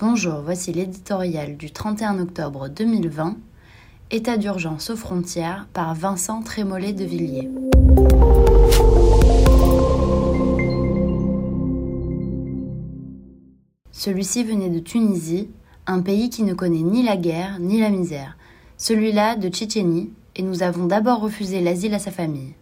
Bonjour, 0.00 0.42
voici 0.44 0.72
l'éditorial 0.72 1.56
du 1.56 1.72
31 1.72 2.20
octobre 2.20 2.68
2020, 2.68 3.36
État 4.12 4.36
d'urgence 4.36 4.90
aux 4.90 4.96
frontières 4.96 5.66
par 5.72 5.92
Vincent 5.96 6.40
Trémollet 6.40 6.92
de 6.92 7.04
Villiers. 7.04 7.50
Celui-ci 13.90 14.44
venait 14.44 14.70
de 14.70 14.78
Tunisie, 14.78 15.50
un 15.88 16.00
pays 16.00 16.30
qui 16.30 16.44
ne 16.44 16.54
connaît 16.54 16.82
ni 16.82 17.02
la 17.02 17.16
guerre 17.16 17.58
ni 17.58 17.80
la 17.80 17.90
misère. 17.90 18.36
Celui-là 18.76 19.34
de 19.34 19.48
Tchétchénie, 19.48 20.12
et 20.36 20.42
nous 20.42 20.62
avons 20.62 20.86
d'abord 20.86 21.18
refusé 21.18 21.60
l'asile 21.60 21.94
à 21.94 21.98
sa 21.98 22.12
famille. 22.12 22.54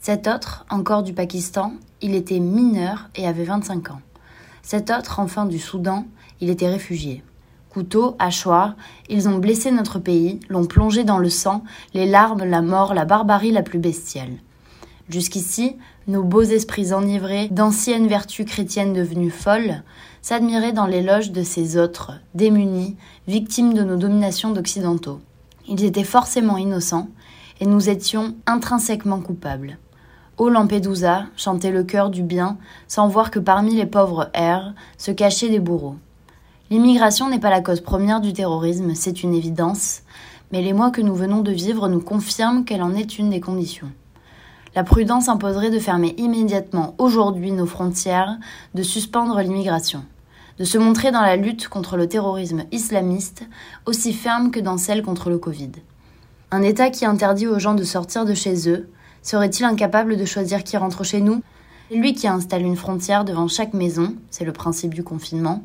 Cet 0.00 0.26
autre, 0.26 0.66
encore 0.70 1.04
du 1.04 1.12
Pakistan, 1.12 1.74
il 2.02 2.16
était 2.16 2.40
mineur 2.40 3.10
et 3.14 3.28
avait 3.28 3.44
25 3.44 3.92
ans. 3.92 4.00
Cet 4.66 4.90
autre, 4.90 5.20
enfin 5.20 5.44
du 5.44 5.58
Soudan, 5.58 6.06
il 6.40 6.48
était 6.48 6.70
réfugié. 6.70 7.22
Couteau, 7.68 8.16
hachoir, 8.18 8.76
ils 9.10 9.28
ont 9.28 9.36
blessé 9.36 9.70
notre 9.70 9.98
pays, 9.98 10.40
l'ont 10.48 10.64
plongé 10.64 11.04
dans 11.04 11.18
le 11.18 11.28
sang, 11.28 11.64
les 11.92 12.06
larmes, 12.06 12.44
la 12.44 12.62
mort, 12.62 12.94
la 12.94 13.04
barbarie 13.04 13.52
la 13.52 13.62
plus 13.62 13.78
bestiale. 13.78 14.38
Jusqu'ici, 15.10 15.76
nos 16.06 16.22
beaux 16.22 16.40
esprits 16.42 16.94
enivrés 16.94 17.48
d'anciennes 17.48 18.08
vertus 18.08 18.46
chrétiennes 18.46 18.94
devenues 18.94 19.30
folles 19.30 19.82
s'admiraient 20.22 20.72
dans 20.72 20.86
l'éloge 20.86 21.30
de 21.30 21.42
ces 21.42 21.76
autres, 21.76 22.12
démunis, 22.34 22.96
victimes 23.28 23.74
de 23.74 23.82
nos 23.82 23.96
dominations 23.96 24.52
d'occidentaux. 24.52 25.20
Ils 25.68 25.84
étaient 25.84 26.04
forcément 26.04 26.56
innocents, 26.56 27.10
et 27.60 27.66
nous 27.66 27.90
étions 27.90 28.34
intrinsèquement 28.46 29.20
coupables. 29.20 29.76
Ô 30.36 30.48
Lampedusa, 30.48 31.26
chantait 31.36 31.70
le 31.70 31.84
cœur 31.84 32.10
du 32.10 32.24
bien, 32.24 32.56
sans 32.88 33.06
voir 33.06 33.30
que 33.30 33.38
parmi 33.38 33.76
les 33.76 33.86
pauvres 33.86 34.30
airs 34.34 34.74
se 34.98 35.12
cachaient 35.12 35.48
des 35.48 35.60
bourreaux. 35.60 35.94
L'immigration 36.70 37.30
n'est 37.30 37.38
pas 37.38 37.50
la 37.50 37.60
cause 37.60 37.80
première 37.80 38.20
du 38.20 38.32
terrorisme, 38.32 38.96
c'est 38.96 39.22
une 39.22 39.32
évidence, 39.32 40.02
mais 40.50 40.60
les 40.60 40.72
mois 40.72 40.90
que 40.90 41.02
nous 41.02 41.14
venons 41.14 41.42
de 41.42 41.52
vivre 41.52 41.88
nous 41.88 42.00
confirment 42.00 42.64
qu'elle 42.64 42.82
en 42.82 42.96
est 42.96 43.16
une 43.16 43.30
des 43.30 43.38
conditions. 43.38 43.92
La 44.74 44.82
prudence 44.82 45.28
imposerait 45.28 45.70
de 45.70 45.78
fermer 45.78 46.16
immédiatement 46.18 46.96
aujourd'hui 46.98 47.52
nos 47.52 47.66
frontières, 47.66 48.36
de 48.74 48.82
suspendre 48.82 49.40
l'immigration, 49.40 50.04
de 50.58 50.64
se 50.64 50.78
montrer 50.78 51.12
dans 51.12 51.20
la 51.20 51.36
lutte 51.36 51.68
contre 51.68 51.96
le 51.96 52.08
terrorisme 52.08 52.64
islamiste 52.72 53.44
aussi 53.86 54.12
ferme 54.12 54.50
que 54.50 54.58
dans 54.58 54.78
celle 54.78 55.04
contre 55.04 55.30
le 55.30 55.38
Covid. 55.38 55.70
Un 56.50 56.62
État 56.62 56.90
qui 56.90 57.04
interdit 57.04 57.46
aux 57.46 57.60
gens 57.60 57.74
de 57.74 57.84
sortir 57.84 58.24
de 58.24 58.34
chez 58.34 58.68
eux 58.68 58.88
serait-il 59.24 59.64
incapable 59.64 60.16
de 60.16 60.24
choisir 60.24 60.62
qui 60.62 60.76
rentre 60.76 61.02
chez 61.02 61.20
nous? 61.20 61.42
Lui 61.90 62.14
qui 62.14 62.28
installe 62.28 62.62
une 62.62 62.76
frontière 62.76 63.24
devant 63.24 63.48
chaque 63.48 63.74
maison, 63.74 64.14
c'est 64.30 64.44
le 64.44 64.52
principe 64.52 64.94
du 64.94 65.02
confinement, 65.02 65.64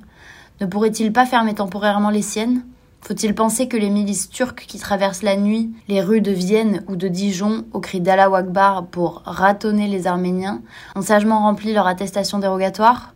ne 0.61 0.65
pourrait-il 0.65 1.13
pas 1.13 1.25
fermer 1.25 1.53
temporairement 1.53 2.09
les 2.09 2.21
siennes? 2.21 2.65
Faut-il 3.01 3.33
penser 3.33 3.69
que 3.69 3.77
les 3.77 3.89
milices 3.89 4.29
turques 4.29 4.65
qui 4.67 4.77
traversent 4.77 5.23
la 5.23 5.37
nuit 5.37 5.71
les 5.87 6.01
rues 6.01 6.19
de 6.19 6.31
Vienne 6.31 6.83
ou 6.87 6.97
de 6.97 7.07
Dijon 7.07 7.63
au 7.71 7.79
cri 7.79 8.01
d'Allah 8.01 8.29
Akbar 8.35 8.87
pour 8.87 9.21
ratonner 9.25 9.87
les 9.87 10.05
Arméniens 10.05 10.61
ont 10.95 11.01
sagement 11.01 11.39
rempli 11.39 11.71
leur 11.73 11.87
attestation 11.87 12.39
dérogatoire? 12.39 13.13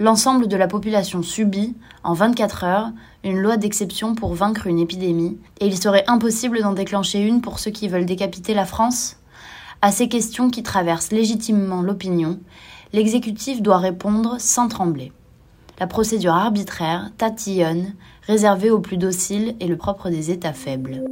L'ensemble 0.00 0.48
de 0.48 0.56
la 0.56 0.66
population 0.66 1.22
subit, 1.22 1.76
en 2.02 2.14
24 2.14 2.64
heures, 2.64 2.90
une 3.22 3.38
loi 3.38 3.56
d'exception 3.56 4.16
pour 4.16 4.34
vaincre 4.34 4.66
une 4.66 4.80
épidémie, 4.80 5.38
et 5.60 5.66
il 5.66 5.78
serait 5.80 6.04
impossible 6.08 6.60
d'en 6.60 6.72
déclencher 6.72 7.20
une 7.20 7.40
pour 7.40 7.60
ceux 7.60 7.70
qui 7.70 7.86
veulent 7.86 8.06
décapiter 8.06 8.54
la 8.54 8.64
France? 8.64 9.18
À 9.84 9.90
ces 9.90 10.08
questions 10.08 10.48
qui 10.48 10.62
traversent 10.62 11.10
légitimement 11.10 11.82
l'opinion, 11.82 12.38
l'exécutif 12.92 13.62
doit 13.62 13.78
répondre 13.78 14.36
sans 14.38 14.68
trembler. 14.68 15.10
La 15.80 15.88
procédure 15.88 16.34
arbitraire, 16.34 17.10
tatillonne, 17.18 17.94
réservée 18.28 18.70
aux 18.70 18.78
plus 18.78 18.96
dociles 18.96 19.56
et 19.58 19.66
le 19.66 19.76
propre 19.76 20.08
des 20.08 20.30
États 20.30 20.52
faibles. 20.52 21.02